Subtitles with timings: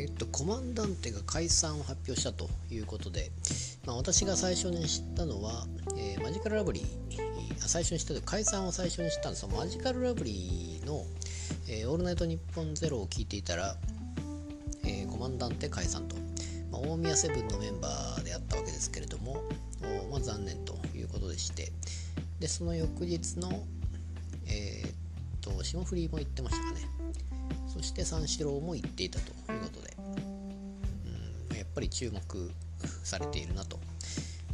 [0.00, 3.30] えっとコマンダンテが解散を発表したということで、
[3.84, 6.86] まあ、私が最初に知ったのは、えー、マジカルラブリー
[7.58, 9.46] 最初に知ったと解散を最初に知ったんです。
[9.46, 11.04] マジカルラブリーの、
[11.68, 13.76] えー、オールナイトニッポンゼロを聞いていたら、
[14.84, 16.16] えー、コマンダンテ解散と、
[16.72, 19.42] まあ、大宮セブンのメンバーであったわけですけれども、
[20.10, 21.70] まあ、残念ということでして。
[22.40, 23.50] でその翌日の、
[24.46, 24.92] えー、っ
[25.42, 26.88] と霜降りも言ってましたかね。
[27.68, 29.89] そして三四郎も言っていたということで、
[31.70, 32.50] っぱり注目
[33.04, 33.78] されているなと。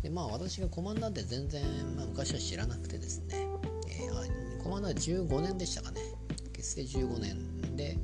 [0.02, 1.64] でまあ私がコマンダンテ全然、
[1.96, 3.48] まあ、昔は知らなくてですね、
[3.88, 6.00] えー、コマンダンテ15年でしたかね。
[6.52, 7.96] 結成15年で、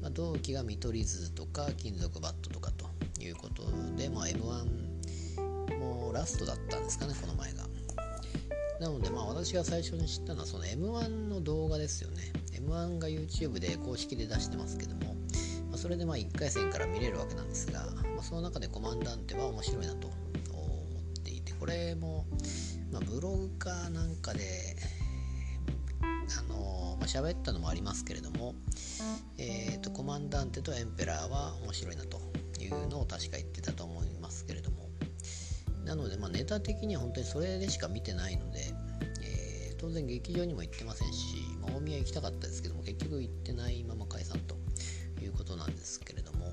[0.00, 2.86] まあ、同期が見取り図とか金属バットとかと
[3.20, 3.64] いうこと
[3.96, 7.64] で、まあ、m 1もラストだったんですかねこの前が。
[8.80, 12.32] なのでまあ私が最初に知ったのはその m 1の動画ですよね。
[12.56, 15.14] m 1が YouTube で公式で出してますけども、
[15.84, 17.80] それでまあ1回戦から見れるわけなんですが、
[18.14, 20.16] まあ、その中でコマンダンテは面白いなと思
[21.20, 22.24] っていてこれも、
[22.90, 24.40] まあ、ブログかなんかで
[26.00, 28.54] あのまあ、喋ったのもありますけれども、
[29.36, 32.18] えーと、コマンダンテとエンペラーは面白いなと
[32.58, 34.88] いうのを確か言ってたと思いますけれども
[35.84, 38.72] なので、まあ、ネタ的には本当にそれでしか見てないので、
[39.22, 44.56] えー、当然劇場にも行ってませんし、まあ、大宮行きたかったですけども結局行ってないまま解散と。
[45.22, 46.52] いうことなんですけれども、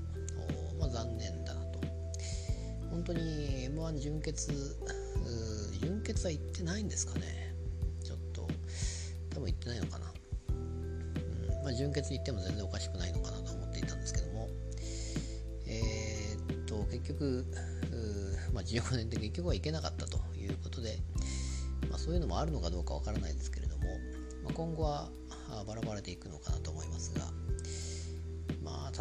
[0.78, 1.80] まあ、残念だなと。
[2.90, 4.78] 本当に m 1準決
[5.80, 7.54] 純潔は行ってないんですかね。
[8.04, 8.48] ちょっと
[9.30, 10.12] 多分行ってないのかな、
[10.50, 14.48] うんまあ、純潔行っても全然おかしくないのかなと思っていたんですけども。
[15.66, 17.46] えー、っと結局
[18.52, 20.98] まあ、15年で結局は行けなかったということで、
[21.90, 23.84] まあ、そういうのもあるのかどうかわからないですけれども、
[24.44, 25.08] まあ、今後は
[25.66, 26.71] バラバラでいくのかなと、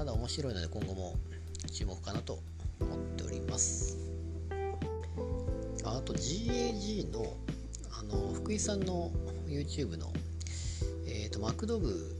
[0.01, 1.13] ただ面白いので今後も
[1.71, 2.39] 注目かなと
[2.79, 3.99] 思っております。
[5.83, 7.37] あと GAG の
[7.91, 9.11] あの福井さんの
[9.45, 10.11] YouTube の、
[11.05, 12.17] えーと、マクドブ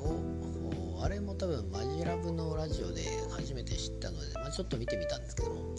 [0.00, 5.76] をあれも多分マジラブのラジオで初めて知ったので、まあ、ちょっと見てみたんですけども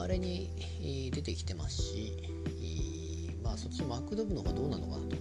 [0.00, 0.48] あれに
[1.12, 2.16] 出てきてますし
[3.44, 5.16] まあそっちマクドブの方がどうなのかなと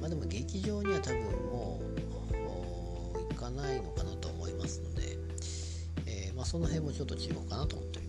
[0.00, 1.22] まあでも劇場には多分
[1.52, 1.99] もう
[3.40, 5.16] かないのかなと思いますので、
[6.06, 7.99] えー、まあ、その辺もちょっと注目かなと思って